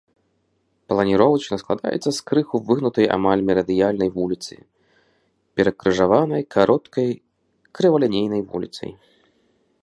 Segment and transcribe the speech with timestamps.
[0.91, 4.53] Планіровачна складаецца з крыху выгнутай амаль мерыдыянальнай вуліцы,
[5.61, 7.07] перакрыжаванай кароткай
[7.81, 8.91] крывалінейнай вуліцай.